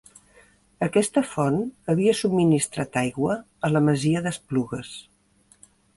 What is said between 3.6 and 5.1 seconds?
a la masia d'Esplugues.